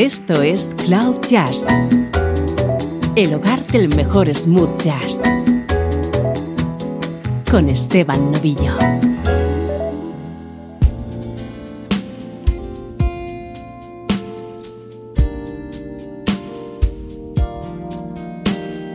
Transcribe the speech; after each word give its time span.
Esto 0.00 0.40
es 0.40 0.74
Cloud 0.86 1.20
Jazz, 1.28 1.66
el 3.16 3.34
hogar 3.34 3.66
del 3.66 3.94
mejor 3.94 4.34
smooth 4.34 4.80
jazz, 4.80 5.20
con 7.50 7.68
Esteban 7.68 8.32
Novillo. 8.32 8.78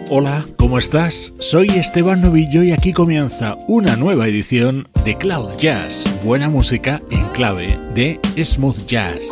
Hola, 0.10 0.44
¿cómo 0.58 0.80
estás? 0.80 1.34
Soy 1.38 1.68
Esteban 1.68 2.22
Novillo 2.22 2.64
y 2.64 2.72
aquí 2.72 2.94
comienza 2.94 3.60
una 3.68 3.96
nueva 3.96 4.28
edición 4.28 4.88
de 5.04 5.16
Cloud 5.16 5.56
Jazz, 5.60 6.20
buena 6.24 6.50
música 6.50 7.00
en 7.12 7.28
clave 7.28 7.78
de 7.94 8.20
smooth 8.44 8.88
jazz. 8.88 9.30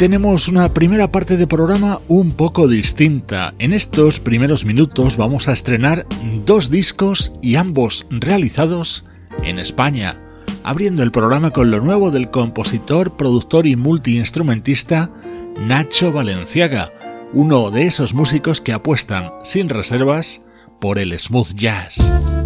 Tenemos 0.00 0.48
una 0.48 0.72
primera 0.72 1.12
parte 1.12 1.36
de 1.36 1.46
programa 1.46 2.00
un 2.08 2.30
poco 2.30 2.66
distinta. 2.66 3.52
En 3.58 3.74
estos 3.74 4.18
primeros 4.18 4.64
minutos 4.64 5.18
vamos 5.18 5.46
a 5.46 5.52
estrenar 5.52 6.06
dos 6.46 6.70
discos 6.70 7.34
y 7.42 7.56
ambos 7.56 8.06
realizados 8.08 9.04
en 9.44 9.58
España, 9.58 10.18
abriendo 10.64 11.02
el 11.02 11.12
programa 11.12 11.50
con 11.50 11.70
lo 11.70 11.82
nuevo 11.82 12.10
del 12.10 12.30
compositor, 12.30 13.18
productor 13.18 13.66
y 13.66 13.76
multiinstrumentista 13.76 15.10
Nacho 15.58 16.12
Valenciaga, 16.12 16.94
uno 17.34 17.70
de 17.70 17.84
esos 17.84 18.14
músicos 18.14 18.62
que 18.62 18.72
apuestan 18.72 19.30
sin 19.42 19.68
reservas 19.68 20.40
por 20.80 20.98
el 20.98 21.12
smooth 21.20 21.52
jazz. 21.56 22.39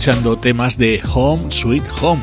Escuchando 0.00 0.38
temas 0.38 0.78
de 0.78 1.02
Home 1.12 1.50
Sweet 1.50 1.84
Home, 2.00 2.22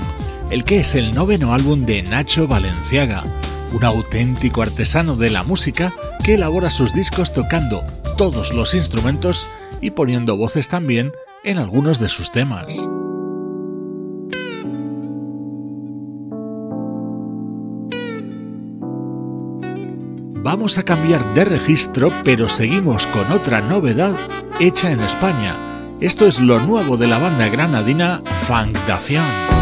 el 0.50 0.64
que 0.64 0.80
es 0.80 0.96
el 0.96 1.14
noveno 1.14 1.54
álbum 1.54 1.86
de 1.86 2.02
Nacho 2.02 2.48
Valenciaga, 2.48 3.24
un 3.72 3.84
auténtico 3.84 4.64
artesano 4.64 5.16
de 5.16 5.30
la 5.30 5.44
música 5.44 5.94
que 6.24 6.34
elabora 6.34 6.72
sus 6.72 6.92
discos 6.92 7.32
tocando 7.32 7.84
todos 8.18 8.52
los 8.52 8.74
instrumentos 8.74 9.48
y 9.80 9.92
poniendo 9.92 10.36
voces 10.38 10.70
también 10.70 11.12
en 11.44 11.60
algunos 11.60 12.00
de 12.00 12.10
sus 12.10 12.32
temas. 12.32 12.90
Vamos 20.42 20.80
a 20.80 20.84
cambiar 20.84 21.32
de 21.36 21.46
registro, 21.46 22.12
pero 22.24 22.50
seguimos 22.50 23.06
con 23.06 23.32
otra 23.32 23.62
novedad 23.62 24.18
hecha 24.60 24.90
en 24.90 25.02
España. 25.02 25.77
Esto 26.00 26.28
es 26.28 26.40
lo 26.40 26.60
nuevo 26.60 26.96
de 26.96 27.08
la 27.08 27.18
banda 27.18 27.48
granadina 27.50 28.22
Dacian. 28.86 29.57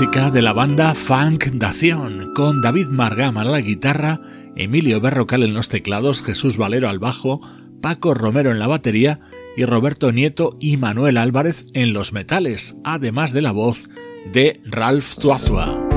De 0.00 0.40
la 0.40 0.54
banda 0.54 0.94
Funk 0.94 1.48
Dación, 1.52 2.32
con 2.34 2.62
David 2.62 2.86
Margama 2.86 3.42
a 3.42 3.44
la 3.44 3.60
guitarra, 3.60 4.22
Emilio 4.56 4.98
Berrocal 4.98 5.42
en 5.42 5.52
los 5.52 5.68
teclados, 5.68 6.22
Jesús 6.22 6.56
Valero 6.56 6.88
al 6.88 6.98
bajo, 6.98 7.38
Paco 7.82 8.14
Romero 8.14 8.50
en 8.50 8.58
la 8.58 8.66
batería 8.66 9.20
y 9.58 9.66
Roberto 9.66 10.10
Nieto 10.10 10.56
y 10.58 10.78
Manuel 10.78 11.18
Álvarez 11.18 11.66
en 11.74 11.92
los 11.92 12.14
metales, 12.14 12.76
además 12.82 13.34
de 13.34 13.42
la 13.42 13.52
voz 13.52 13.90
de 14.32 14.62
Ralph 14.64 15.18
Tuatua. 15.18 15.89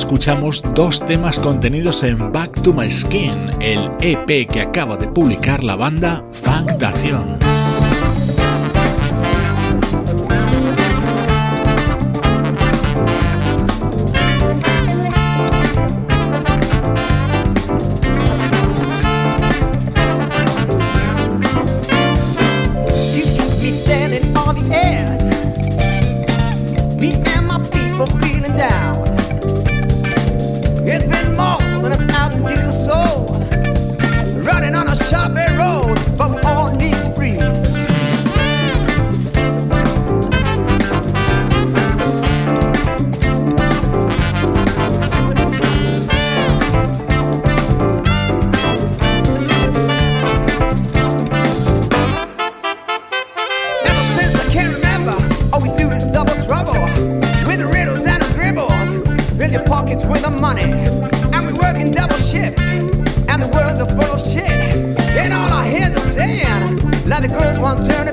Escuchamos 0.00 0.62
dos 0.74 1.04
temas 1.04 1.38
contenidos 1.38 2.02
en 2.04 2.32
Back 2.32 2.62
to 2.62 2.72
My 2.72 2.90
Skin, 2.90 3.32
el 3.60 3.90
EP 4.00 4.48
que 4.50 4.62
acaba 4.62 4.96
de 4.96 5.06
publicar 5.06 5.62
la 5.62 5.76
banda 5.76 6.24
Funk 6.32 6.72
pockets 59.70 60.04
with 60.04 60.22
the 60.22 60.30
money. 60.30 60.62
And 61.32 61.46
we 61.46 61.52
working 61.52 61.92
double 61.92 62.16
shift. 62.16 62.58
And 63.30 63.40
the 63.40 63.48
world's 63.54 63.78
a 63.78 63.86
full 63.86 64.12
of 64.16 64.20
shit. 64.20 64.50
And 65.22 65.32
all 65.32 65.52
I 65.52 65.70
hear 65.70 65.88
is 65.88 66.02
saying, 66.02 66.76
like 67.06 67.22
the 67.22 67.28
girls 67.28 67.56
won't 67.56 67.88
turn 67.88 68.09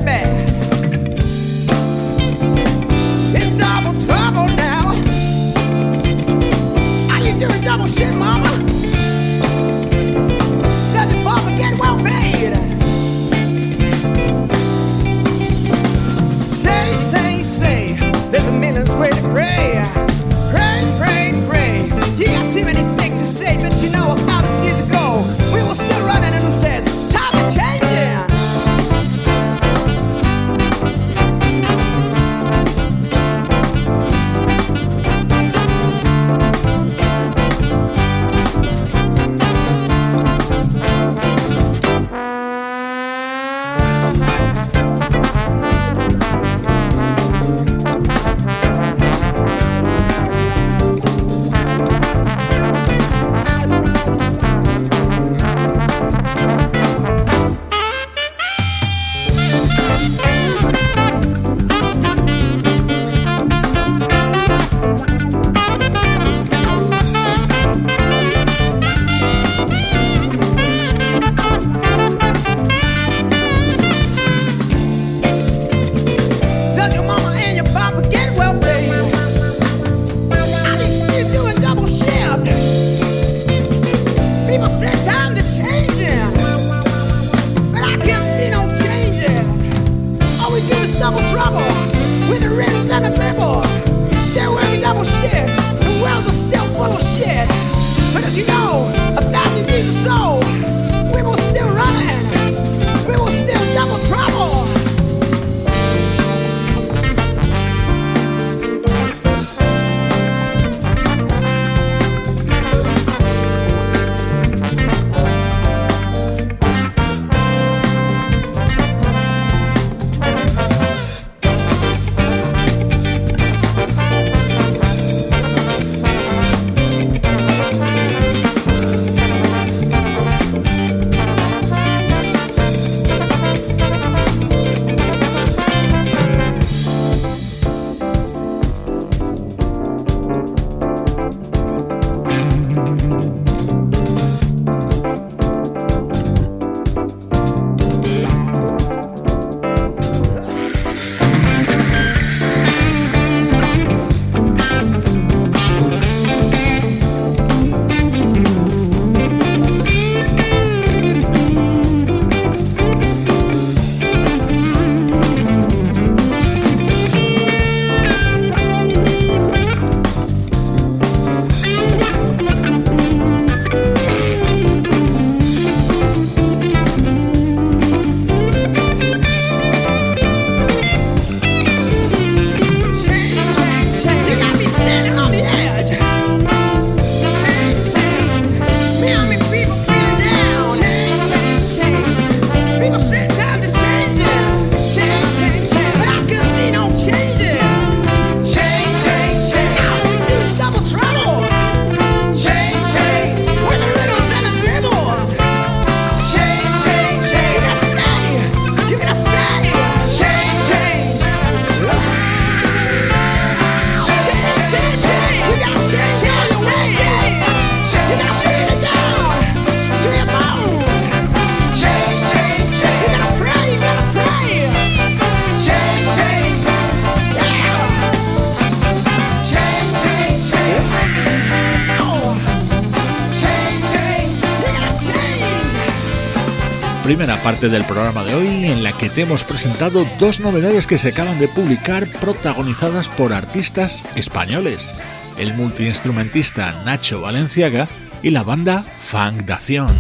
primera 237.08 237.42
parte 237.42 237.70
del 237.70 237.86
programa 237.86 238.26
de 238.26 238.36
hoy 238.36 238.66
en 238.66 238.84
la 238.84 238.92
que 238.92 239.10
te 239.10 239.22
hemos 239.22 239.46
presentado 239.46 240.06
dos 240.20 240.42
novedades 240.42 240.86
que 240.86 240.98
se 240.98 241.08
acaban 241.08 241.40
de 241.40 241.48
publicar 241.48 242.06
protagonizadas 242.20 243.08
por 243.08 243.32
artistas 243.32 244.04
españoles, 244.18 244.94
el 245.38 245.54
multiinstrumentista 245.54 246.84
Nacho 246.84 247.22
Valenciaga 247.22 247.88
y 248.22 248.32
la 248.32 248.44
banda 248.44 248.84
Funk 249.00 249.44
Dación. 249.44 249.96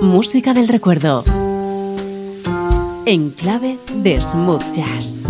Música 0.00 0.52
del 0.52 0.66
recuerdo. 0.66 1.22
En 3.06 3.30
clave 3.30 3.78
de 3.94 4.20
smooth 4.20 4.64
jazz. 4.72 5.22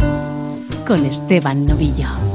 Con 0.87 1.05
Esteban 1.05 1.67
Novillo. 1.67 2.34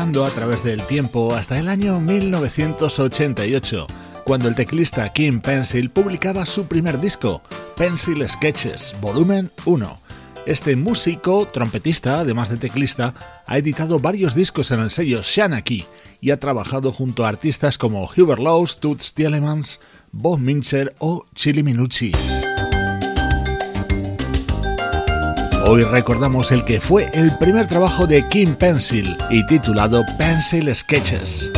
A 0.00 0.30
través 0.30 0.64
del 0.64 0.80
tiempo 0.84 1.34
hasta 1.34 1.58
el 1.58 1.68
año 1.68 2.00
1988, 2.00 3.86
cuando 4.24 4.48
el 4.48 4.54
teclista 4.54 5.12
Kim 5.12 5.42
Pencil 5.42 5.90
publicaba 5.90 6.46
su 6.46 6.64
primer 6.64 6.98
disco, 6.98 7.42
Pencil 7.76 8.26
Sketches, 8.26 8.96
volumen 9.02 9.50
1. 9.66 9.94
Este 10.46 10.74
músico, 10.74 11.46
trompetista, 11.48 12.20
además 12.20 12.48
de 12.48 12.56
teclista, 12.56 13.12
ha 13.46 13.58
editado 13.58 13.98
varios 13.98 14.34
discos 14.34 14.70
en 14.70 14.80
el 14.80 14.90
sello 14.90 15.20
Shanaki 15.22 15.84
y 16.22 16.30
ha 16.30 16.40
trabajado 16.40 16.92
junto 16.92 17.26
a 17.26 17.28
artistas 17.28 17.76
como 17.76 18.04
Hubert 18.16 18.40
Laws, 18.40 18.80
Toots 18.80 19.12
Tielemans, 19.12 19.80
Bob 20.12 20.38
Mincher 20.38 20.94
o 20.98 21.26
Chili 21.34 21.62
Minucci. 21.62 22.12
Hoy 25.62 25.82
recordamos 25.82 26.52
el 26.52 26.64
que 26.64 26.80
fue 26.80 27.10
el 27.12 27.36
primer 27.36 27.66
trabajo 27.66 28.06
de 28.06 28.26
Kim 28.28 28.56
Pencil 28.56 29.16
y 29.28 29.44
titulado 29.46 30.04
Pencil 30.16 30.74
Sketches. 30.74 31.50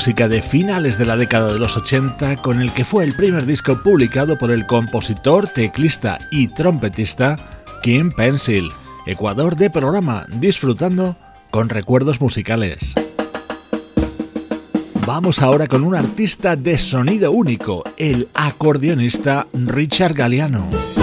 Música 0.00 0.28
de 0.28 0.40
finales 0.40 0.96
de 0.96 1.04
la 1.04 1.14
década 1.14 1.52
de 1.52 1.58
los 1.58 1.76
80 1.76 2.36
con 2.36 2.62
el 2.62 2.72
que 2.72 2.86
fue 2.86 3.04
el 3.04 3.12
primer 3.12 3.44
disco 3.44 3.82
publicado 3.82 4.38
por 4.38 4.50
el 4.50 4.64
compositor, 4.64 5.46
teclista 5.46 6.16
y 6.30 6.48
trompetista 6.48 7.36
Kim 7.82 8.10
Pencil, 8.10 8.70
Ecuador 9.04 9.56
de 9.56 9.68
programa, 9.68 10.24
disfrutando 10.30 11.16
con 11.50 11.68
recuerdos 11.68 12.18
musicales. 12.18 12.94
Vamos 15.06 15.42
ahora 15.42 15.66
con 15.66 15.84
un 15.84 15.94
artista 15.94 16.56
de 16.56 16.78
sonido 16.78 17.32
único, 17.32 17.84
el 17.98 18.30
acordeonista 18.32 19.48
Richard 19.52 20.14
Galliano. 20.14 20.99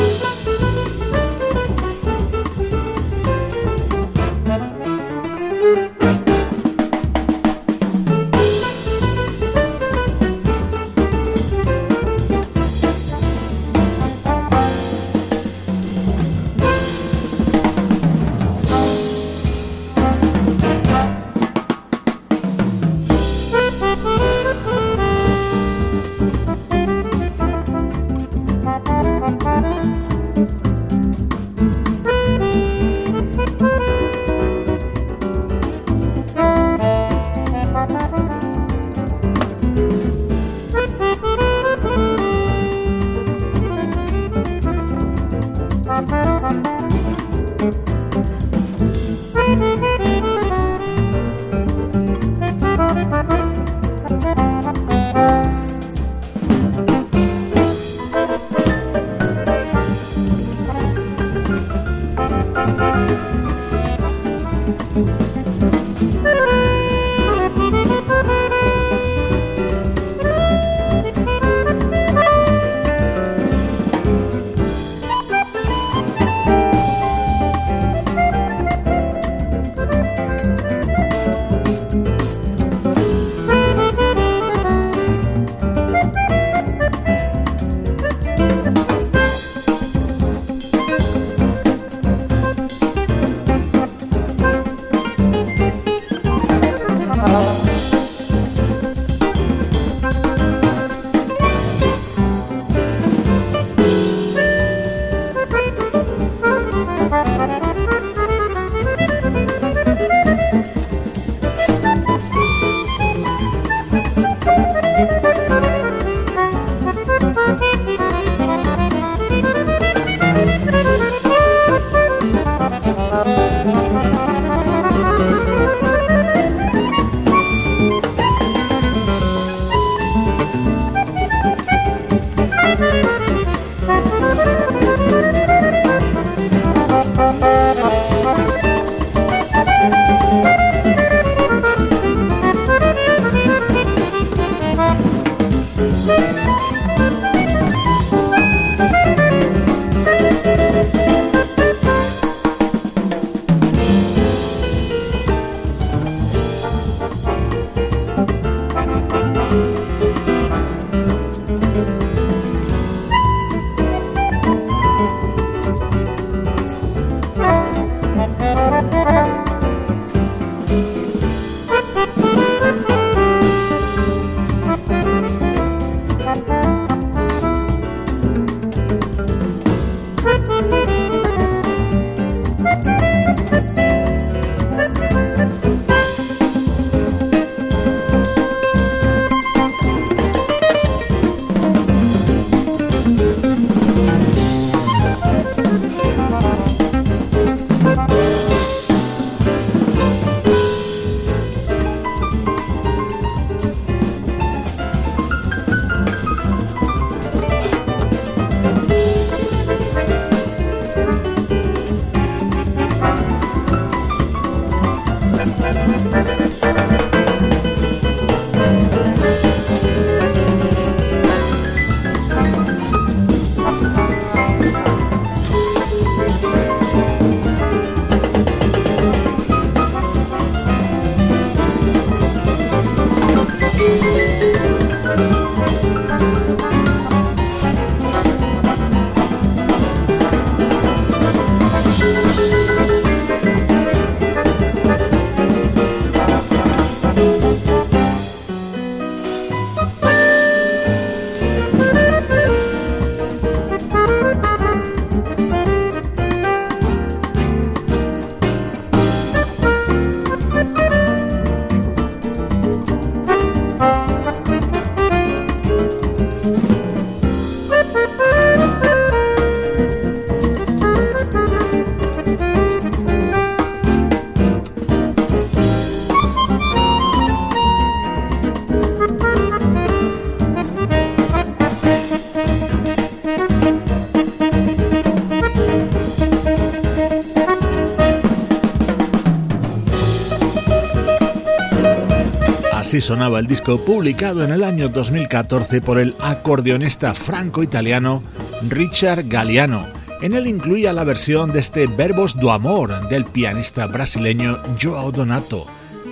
Sonaba 293.01 293.39
el 293.39 293.47
disco 293.47 293.79
publicado 293.79 294.43
en 294.43 294.51
el 294.51 294.63
año 294.63 294.89
2014 294.89 295.81
por 295.81 295.99
el 295.99 296.15
acordeonista 296.19 297.13
franco-italiano 297.13 298.23
Richard 298.67 299.27
Galliano. 299.27 299.85
En 300.21 300.33
él 300.33 300.47
incluía 300.47 300.93
la 300.93 301.03
versión 301.03 301.51
de 301.51 301.59
este 301.59 301.87
Verbos 301.87 302.35
do 302.35 302.51
Amor 302.51 303.07
del 303.09 303.25
pianista 303.25 303.87
brasileño 303.87 304.57
Joao 304.81 305.11
Donato 305.11 305.65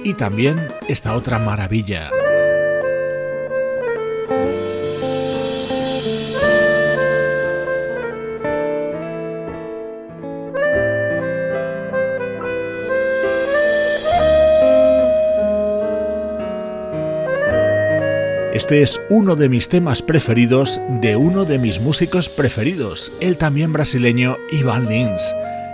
y 0.04 0.14
también 0.14 0.60
esta 0.88 1.16
otra 1.16 1.40
maravilla. 1.40 2.10
Este 18.66 18.82
es 18.82 19.00
uno 19.10 19.36
de 19.36 19.48
mis 19.48 19.70
temas 19.70 20.02
preferidos 20.02 20.82
de 21.00 21.16
uno 21.16 21.46
de 21.46 21.60
mis 21.60 21.80
músicos 21.80 22.30
preferidos, 22.30 23.12
el 23.20 23.38
también 23.38 23.72
brasileño 23.72 24.38
Ivan 24.52 24.90
Lins. 24.90 25.22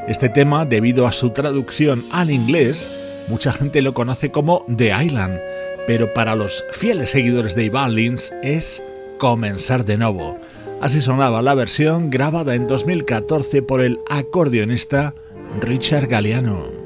Este 0.09 0.27
tema, 0.27 0.65
debido 0.65 1.07
a 1.07 1.13
su 1.13 1.29
traducción 1.29 2.03
al 2.11 2.29
inglés, 2.29 2.89
mucha 3.29 3.53
gente 3.53 3.81
lo 3.81 3.93
conoce 3.93 4.29
como 4.29 4.65
The 4.75 4.91
Island, 5.05 5.39
pero 5.87 6.13
para 6.13 6.35
los 6.35 6.65
fieles 6.73 7.11
seguidores 7.11 7.55
de 7.55 7.63
Ivan 7.63 7.95
Lins 7.95 8.33
es 8.43 8.81
Comenzar 9.17 9.85
de 9.85 9.97
nuevo. 9.97 10.37
Así 10.81 10.99
sonaba 10.99 11.41
la 11.41 11.53
versión 11.53 12.09
grabada 12.09 12.55
en 12.55 12.67
2014 12.67 13.61
por 13.61 13.79
el 13.79 13.99
acordeonista 14.09 15.15
Richard 15.61 16.07
Galliano. 16.07 16.80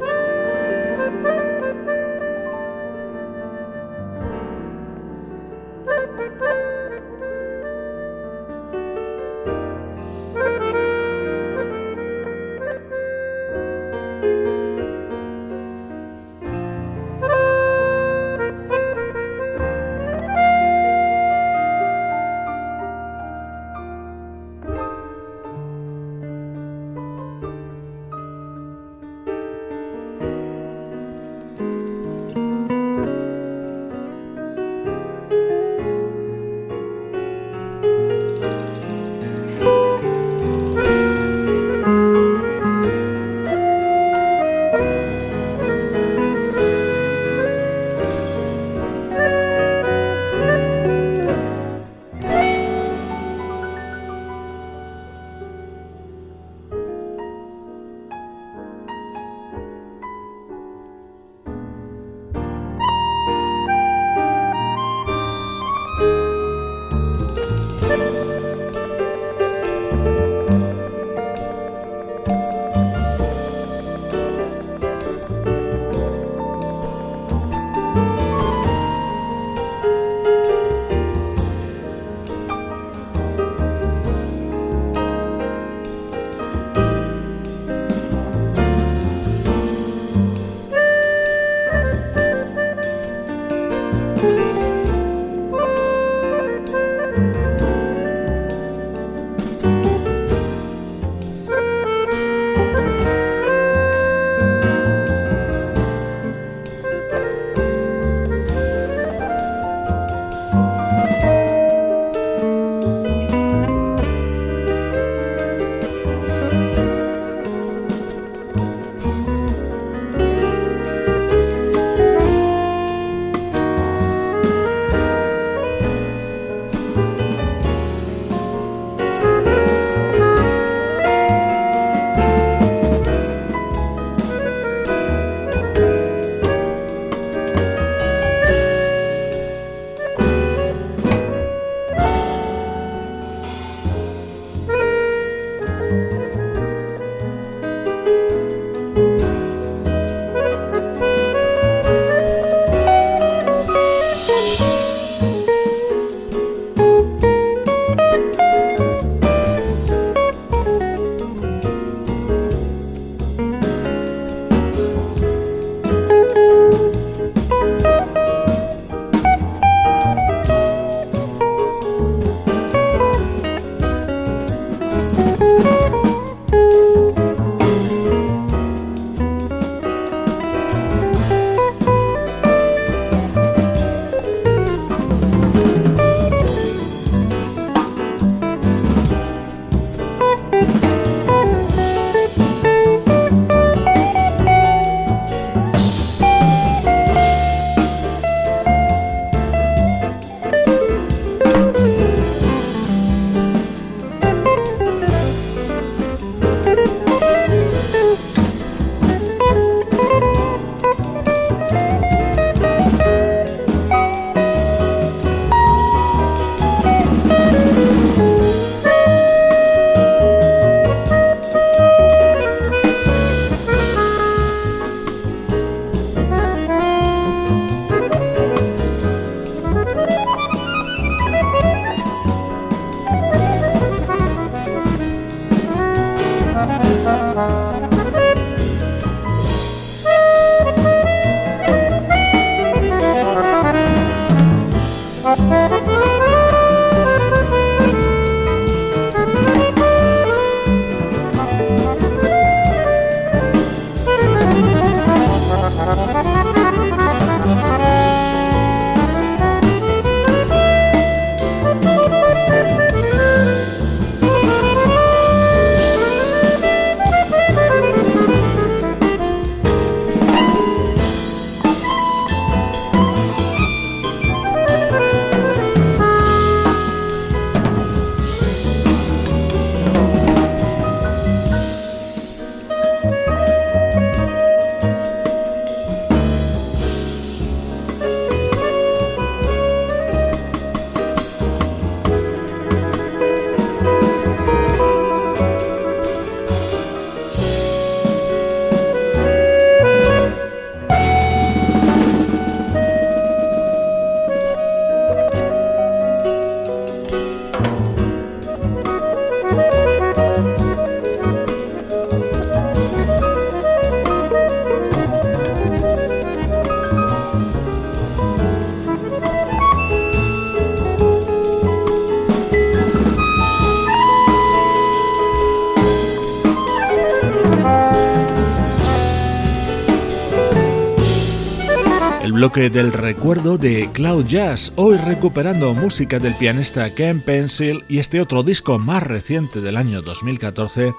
Del 332.55 332.93
recuerdo 332.93 333.57
de 333.57 333.89
Cloud 333.91 334.27
Jazz, 334.27 334.71
hoy 334.77 334.95
recuperando 334.95 335.73
música 335.73 336.19
del 336.19 336.33
pianista 336.35 336.89
Ken 336.89 337.19
Pencil 337.19 337.83
y 337.89 337.99
este 337.99 338.21
otro 338.21 338.43
disco 338.43 338.79
más 338.79 339.03
reciente 339.03 339.59
del 339.59 339.75
año 339.75 340.01
2014 340.01 340.93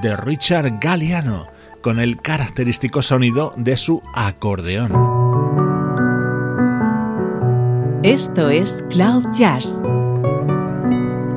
de 0.00 0.16
Richard 0.16 0.78
Galliano, 0.80 1.48
con 1.82 2.00
el 2.00 2.22
característico 2.22 3.02
sonido 3.02 3.52
de 3.58 3.76
su 3.76 4.02
acordeón. 4.14 4.92
Esto 8.02 8.48
es 8.48 8.82
Cloud 8.88 9.26
Jazz, 9.30 9.82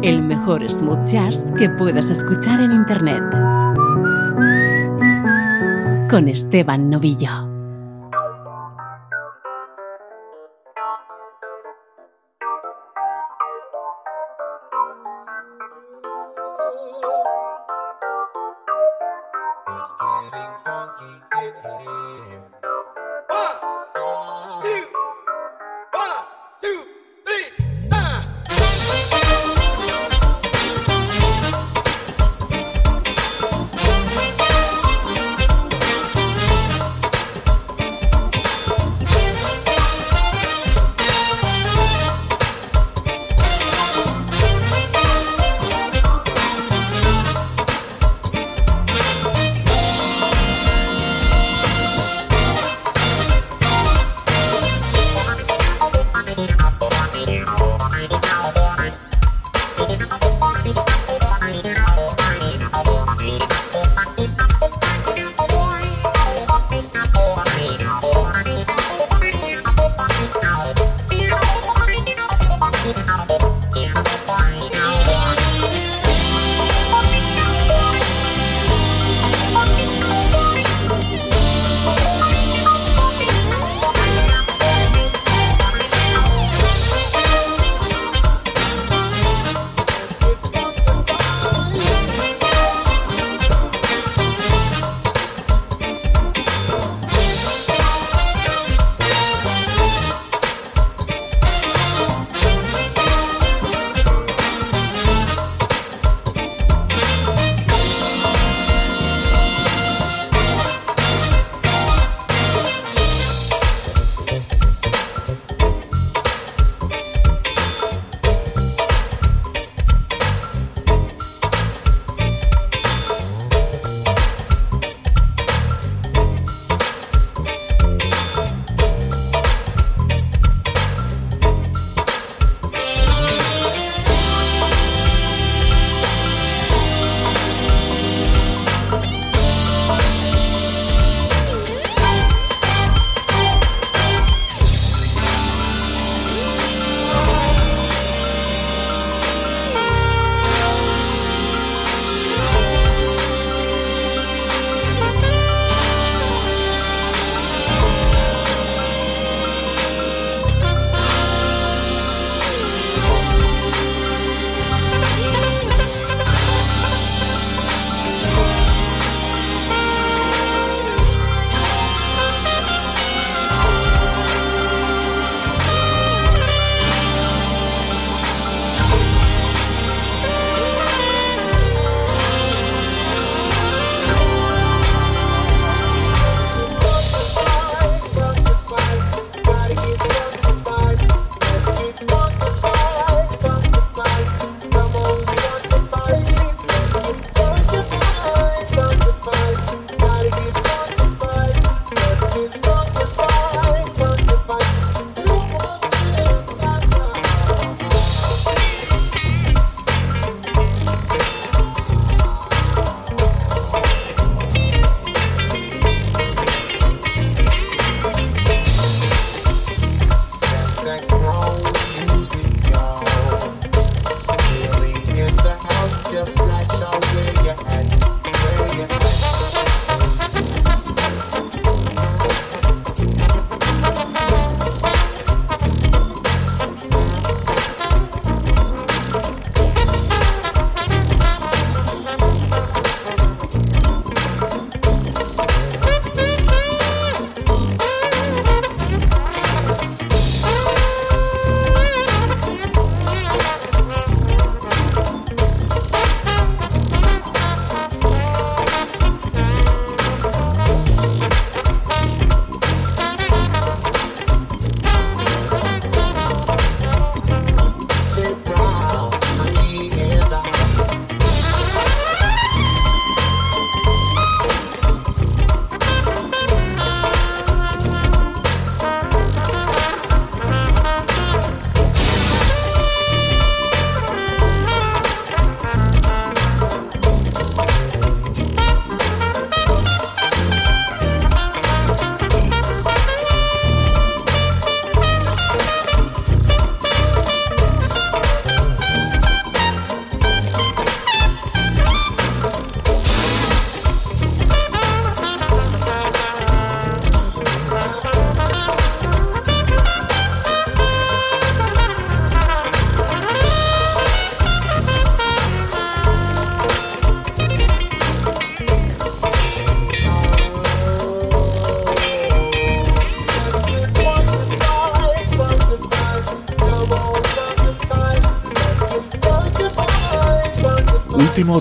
el 0.02 0.22
mejor 0.22 0.68
smooth 0.72 1.06
jazz 1.06 1.52
que 1.58 1.68
puedas 1.72 2.10
escuchar 2.10 2.62
en 2.62 2.72
Internet, 2.72 3.24
con 6.10 6.30
Esteban 6.30 6.90
Novillo. 6.90 7.47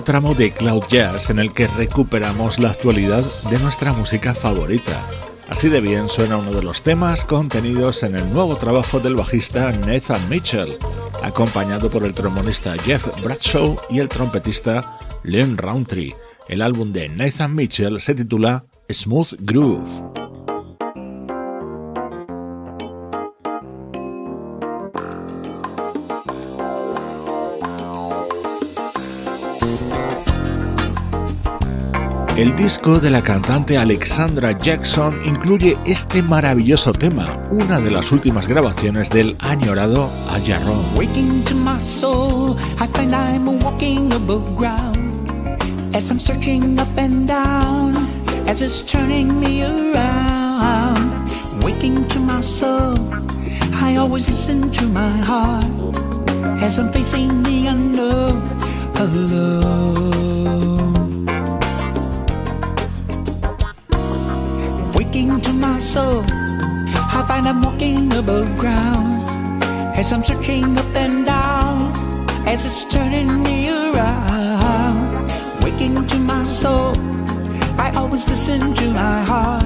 Tramo 0.01 0.33
de 0.33 0.51
Cloud 0.51 0.83
Jazz 0.89 1.29
en 1.29 1.39
el 1.39 1.53
que 1.53 1.67
recuperamos 1.67 2.59
la 2.59 2.69
actualidad 2.69 3.23
de 3.49 3.59
nuestra 3.59 3.93
música 3.93 4.33
favorita. 4.33 5.03
Así 5.49 5.69
de 5.69 5.81
bien 5.81 6.09
suena 6.09 6.37
uno 6.37 6.51
de 6.53 6.63
los 6.63 6.81
temas 6.81 7.23
contenidos 7.23 8.03
en 8.03 8.15
el 8.15 8.33
nuevo 8.33 8.57
trabajo 8.57 8.99
del 8.99 9.15
bajista 9.15 9.71
Nathan 9.71 10.29
Mitchell, 10.29 10.77
acompañado 11.23 11.89
por 11.89 12.03
el 12.03 12.13
trombonista 12.13 12.77
Jeff 12.79 13.07
Bradshaw 13.23 13.77
y 13.89 13.99
el 13.99 14.09
trompetista 14.09 14.97
Len 15.23 15.57
Roundtree. 15.57 16.15
El 16.47 16.61
álbum 16.61 16.91
de 16.91 17.09
Nathan 17.09 17.55
Mitchell 17.55 18.01
se 18.01 18.15
titula 18.15 18.65
Smooth 18.89 19.33
Groove. 19.39 20.06
El 32.37 32.55
disco 32.55 32.99
de 32.99 33.09
la 33.09 33.23
cantante 33.23 33.79
Alexandra 33.79 34.55
Jackson 34.59 35.19
incluye 35.25 35.75
este 35.87 36.21
maravilloso 36.21 36.93
tema, 36.93 37.25
una 37.49 37.79
de 37.79 37.89
las 37.89 38.11
últimas 38.11 38.47
grabaciones 38.47 39.09
del 39.09 39.35
añorado 39.39 40.11
Ayarón. 40.29 40.85
Waking 40.95 41.43
to 41.45 41.55
my 41.55 41.79
soul, 41.79 42.55
I 42.79 42.85
find 42.95 43.15
I'm 43.15 43.59
walking 43.63 44.13
above 44.13 44.55
ground. 44.55 45.31
As 45.95 46.11
I'm 46.11 46.19
searching 46.19 46.79
up 46.79 46.95
and 46.95 47.27
down, 47.27 48.07
as 48.47 48.61
it's 48.61 48.83
turning 48.85 49.39
me 49.39 49.63
around. 49.63 51.09
Waking 51.63 52.07
to 52.09 52.19
my 52.19 52.43
soul, 52.43 52.99
I 53.81 53.95
always 53.95 54.27
listen 54.27 54.71
to 54.73 54.85
my 54.85 55.09
heart. 55.25 55.65
As 56.61 56.77
I'm 56.77 56.91
facing 56.93 57.41
the 57.41 57.65
unknown 57.65 58.43
alone. 58.95 60.16
Soul. 65.87 66.21
I 66.27 67.23
find 67.27 67.47
I'm 67.47 67.61
walking 67.61 68.11
above 68.13 68.57
ground 68.57 69.23
as 69.97 70.11
I'm 70.11 70.21
searching 70.21 70.77
up 70.77 70.95
and 70.95 71.25
down 71.25 71.93
as 72.45 72.65
it's 72.65 72.83
turning 72.85 73.41
me 73.41 73.69
around. 73.69 75.31
Waking 75.63 76.05
to 76.07 76.17
my 76.19 76.43
soul, 76.49 76.93
I 77.79 77.93
always 77.95 78.27
listen 78.27 78.73
to 78.75 78.85
my 78.91 79.21
heart 79.31 79.63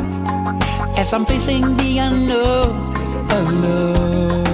as 0.96 1.12
I'm 1.12 1.26
facing 1.26 1.76
the 1.78 1.98
unknown 1.98 2.72
alone. 3.32 4.51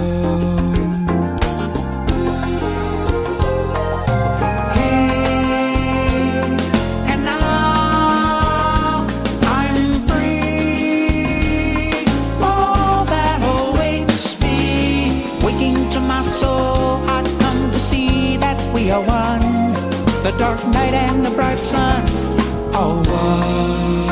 The 20.28 20.38
dark 20.38 20.60
night 20.68 20.94
and 20.94 21.24
the 21.24 21.30
bright 21.30 21.58
sun 21.58 22.04
oh, 22.74 22.80
are 22.80 22.98
one. 22.98 24.04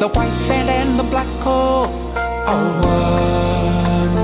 The 0.00 0.08
white 0.08 0.36
sand 0.36 0.68
and 0.68 0.98
the 0.98 1.04
black 1.04 1.28
coal 1.38 1.86
oh, 1.86 2.50
are 2.50 2.72
one. 2.82 4.14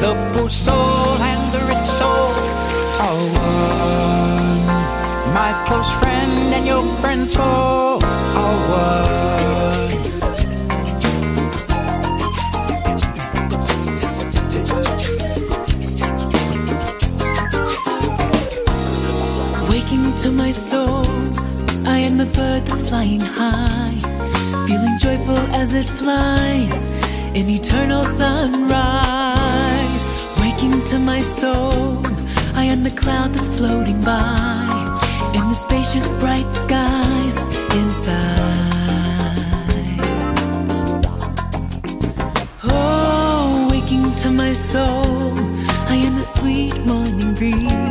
The 0.00 0.14
poor 0.34 0.50
soul 0.50 1.22
and 1.30 1.52
the 1.54 1.60
rich 1.70 1.86
soul 1.86 2.34
oh, 3.06 3.06
are 3.06 3.24
one. 3.38 5.32
My 5.32 5.52
close 5.68 5.92
friend 6.00 6.52
and 6.52 6.66
your 6.66 6.82
friend's 6.96 7.36
foe 7.36 8.00
are 8.02 8.58
one. 8.68 9.41
My 20.46 20.50
soul. 20.50 21.04
I 21.96 21.98
am 22.08 22.18
a 22.18 22.28
bird 22.38 22.62
that's 22.66 22.88
flying 22.88 23.20
high, 23.20 23.96
feeling 24.66 24.96
joyful 24.98 25.42
as 25.60 25.72
it 25.72 25.88
flies 26.00 26.76
in 27.38 27.44
eternal 27.58 28.04
sunrise. 28.20 30.04
Waking 30.42 30.76
to 30.90 30.98
my 30.98 31.20
soul, 31.20 32.02
I 32.62 32.64
am 32.74 32.80
the 32.82 32.94
cloud 33.02 33.30
that's 33.34 33.50
floating 33.56 34.00
by 34.02 34.62
in 35.36 35.44
the 35.50 35.58
spacious 35.66 36.06
bright 36.22 36.50
skies 36.64 37.36
inside. 37.80 38.80
Oh, 42.64 43.68
waking 43.72 44.06
to 44.22 44.28
my 44.42 44.52
soul, 44.54 45.34
I 45.94 45.96
am 46.06 46.14
the 46.20 46.28
sweet 46.36 46.76
morning 46.90 47.32
breeze 47.34 47.81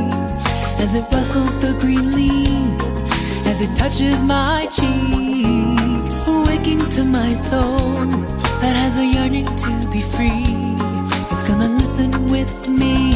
as 0.92 0.98
it 0.98 1.14
rustles 1.14 1.56
the 1.62 1.72
green 1.80 2.12
leaves, 2.12 3.00
as 3.48 3.62
it 3.62 3.74
touches 3.78 4.22
my 4.22 4.68
cheek, 4.74 6.12
waking 6.46 6.90
to 6.90 7.06
my 7.06 7.32
soul 7.32 7.96
that 8.60 8.76
has 8.76 8.98
a 8.98 9.06
yearning 9.06 9.46
to 9.46 9.72
be 9.90 10.02
free. 10.02 10.76
It's 11.32 11.48
gonna 11.48 11.70
listen 11.70 12.12
with 12.26 12.68
me 12.68 13.11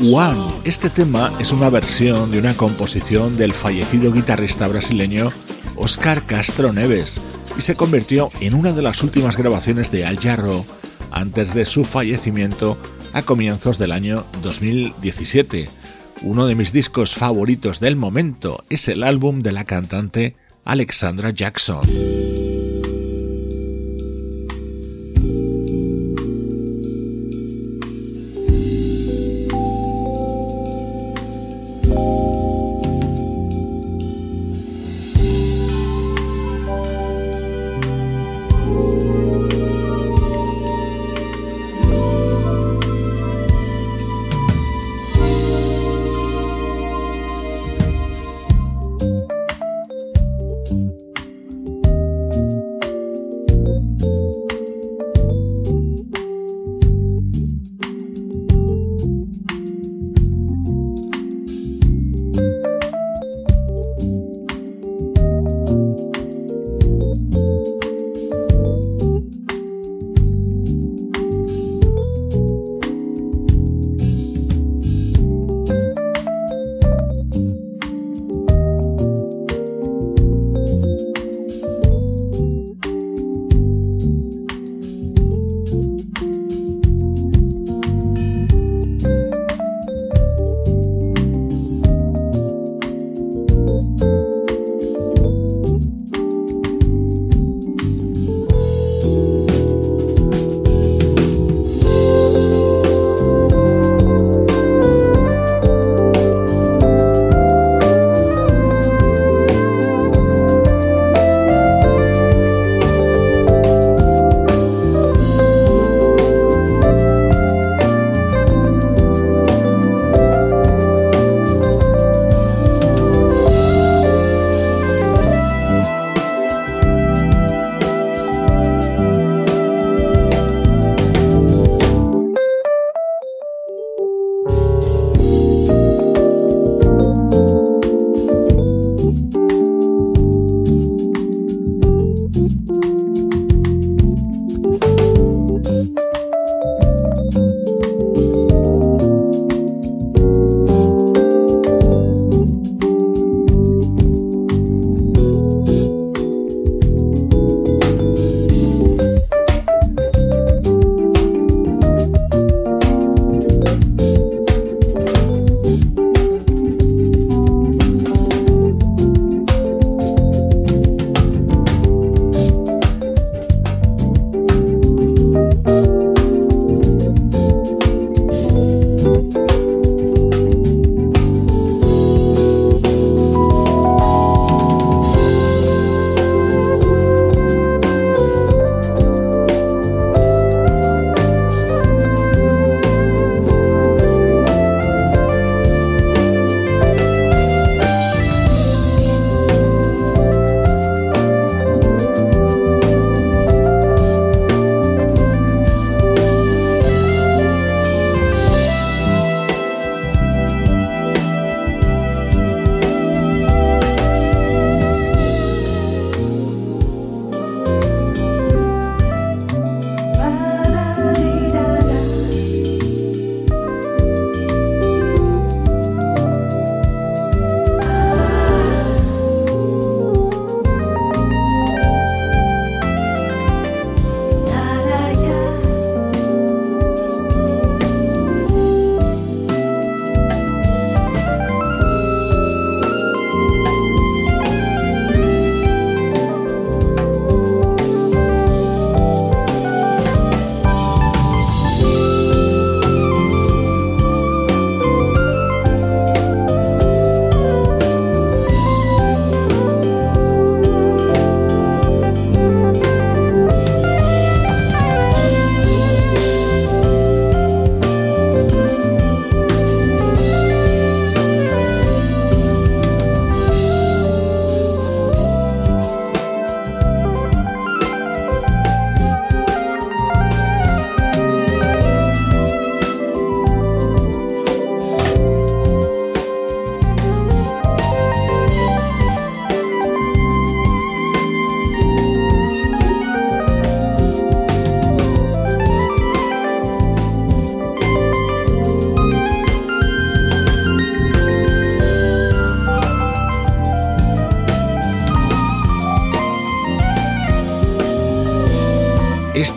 One. 0.00 0.52
Este 0.64 0.90
tema 0.90 1.32
es 1.40 1.52
una 1.52 1.68
versión 1.68 2.30
de 2.30 2.38
una 2.38 2.54
composición 2.54 3.36
del 3.36 3.52
fallecido 3.52 4.12
guitarrista 4.12 4.66
brasileño 4.68 5.32
Oscar 5.76 6.24
Castro 6.26 6.72
Neves 6.72 7.20
y 7.58 7.62
se 7.62 7.74
convirtió 7.74 8.30
en 8.40 8.54
una 8.54 8.72
de 8.72 8.82
las 8.82 9.02
últimas 9.02 9.36
grabaciones 9.36 9.90
de 9.90 10.06
Al 10.06 10.18
Jarro 10.18 10.64
antes 11.10 11.54
de 11.54 11.66
su 11.66 11.84
fallecimiento 11.84 12.78
a 13.12 13.22
comienzos 13.22 13.78
del 13.78 13.92
año 13.92 14.24
2017. 14.42 15.68
Uno 16.22 16.46
de 16.46 16.54
mis 16.54 16.72
discos 16.72 17.14
favoritos 17.14 17.80
del 17.80 17.96
momento 17.96 18.64
es 18.70 18.88
el 18.88 19.02
álbum 19.02 19.42
de 19.42 19.52
la 19.52 19.64
cantante 19.64 20.36
Alexandra 20.64 21.30
Jackson. 21.30 21.80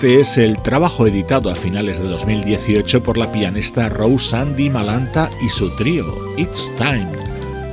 Este 0.05 0.19
es 0.19 0.37
el 0.37 0.61
trabajo 0.61 1.07
editado 1.07 1.49
a 1.49 1.55
finales 1.55 1.97
de 1.97 2.07
2018 2.07 3.01
por 3.01 3.17
la 3.17 3.31
pianista 3.31 3.89
Rose 3.89 4.37
Andy 4.37 4.69
Malanta 4.69 5.31
y 5.41 5.49
su 5.49 5.75
trío, 5.77 6.05
It's 6.37 6.71
Time. 6.77 7.11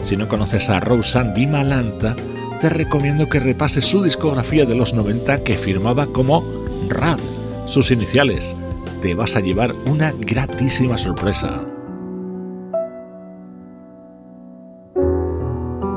Si 0.00 0.16
no 0.16 0.26
conoces 0.28 0.70
a 0.70 0.80
Rose 0.80 1.18
Andy 1.18 1.46
Malanta, 1.46 2.16
te 2.58 2.70
recomiendo 2.70 3.28
que 3.28 3.38
repases 3.38 3.84
su 3.84 4.02
discografía 4.02 4.64
de 4.64 4.74
los 4.74 4.94
90 4.94 5.44
que 5.44 5.58
firmaba 5.58 6.06
como 6.06 6.42
RAD, 6.88 7.18
sus 7.66 7.90
iniciales. 7.90 8.56
Te 9.02 9.14
vas 9.14 9.36
a 9.36 9.40
llevar 9.40 9.74
una 9.84 10.12
gratísima 10.12 10.96
sorpresa. 10.96 11.66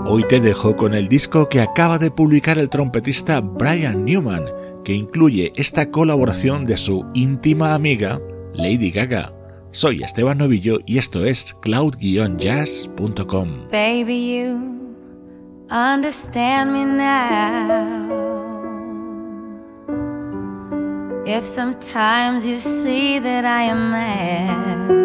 Hoy 0.06 0.26
te 0.28 0.42
dejo 0.42 0.76
con 0.76 0.96
el 0.96 1.08
disco 1.08 1.48
que 1.48 1.62
acaba 1.62 1.98
de 1.98 2.12
publicar 2.12 2.58
el 2.58 2.70
trompetista 2.70 3.40
Brian 3.40 4.04
Newman, 4.04 4.46
que 4.86 4.94
incluye 4.94 5.52
esta 5.58 5.92
colaboración 5.92 6.64
de 6.64 6.78
su 6.78 7.06
íntima 7.14 7.74
amiga 7.74 8.22
Lady 8.54 8.92
Gaga. 8.92 9.34
Soy 9.72 10.04
Esteban 10.04 10.38
Novillo 10.38 10.80
y 10.86 11.00
esto 11.00 11.26
es 11.26 11.54
cloud-jazz.com. 11.62 13.68
Baby, 13.70 14.40
you 14.40 14.96
understand 15.70 16.72
me 16.72 16.86
now. 16.86 18.24
If 21.26 21.44
sometimes 21.44 22.46
you 22.46 22.60
see 22.60 23.20
that 23.20 23.44
I 23.44 23.64
am 23.64 23.92
mad. 23.92 25.04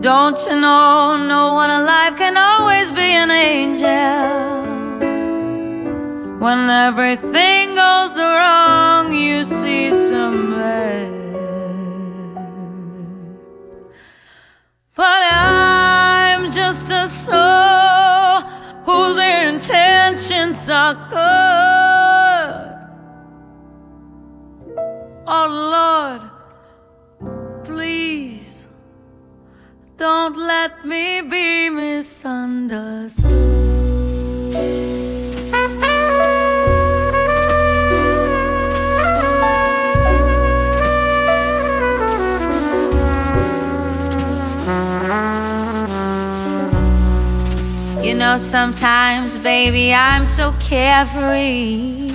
Don't 0.00 0.36
you 0.46 0.56
know, 0.56 1.16
no 1.16 1.54
one 1.54 1.70
alive 1.70 2.16
can 2.16 2.36
always 2.36 2.90
be 2.90 3.14
an 3.14 3.30
angel. 3.30 4.63
When 6.44 6.68
everything 6.68 7.74
goes 7.74 8.18
wrong, 8.18 9.14
you 9.14 9.44
see 9.44 9.90
some 9.90 10.50
bad. 10.50 11.10
But 14.94 15.22
I'm 15.32 16.52
just 16.52 16.90
a 16.90 17.08
soul 17.08 18.42
whose 18.84 19.18
intentions 19.18 20.68
are 20.68 20.94
good. 21.16 22.62
Oh 25.26 25.46
Lord, 25.74 26.20
please 27.64 28.68
don't 29.96 30.36
let 30.36 30.84
me 30.84 31.22
be 31.22 31.70
misunderstood. 31.70 33.83
Know, 48.34 48.38
sometimes, 48.38 49.38
baby, 49.38 49.94
I'm 49.94 50.24
so 50.24 50.52
carefree 50.58 52.10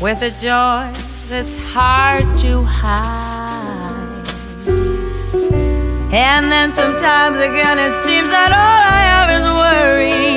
with 0.00 0.20
a 0.22 0.32
joy 0.40 0.90
that's 1.28 1.56
hard 1.72 2.24
to 2.40 2.62
hide. 2.62 4.26
And 6.12 6.50
then 6.50 6.72
sometimes 6.72 7.38
again, 7.38 7.78
it 7.78 7.94
seems 8.04 8.30
that 8.30 8.50
all 8.62 8.80
I 8.98 9.02
have 9.12 9.30
is 9.38 9.46
worry. 9.62 10.34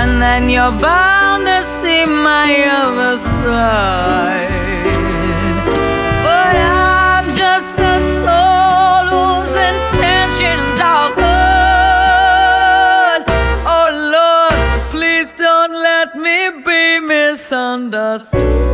And 0.00 0.20
then 0.20 0.50
you're 0.50 0.78
bound 0.78 1.46
to 1.46 1.62
see 1.64 2.04
my 2.04 2.50
other 2.66 3.16
side. 3.16 4.51
Misunderstood. 17.52 18.71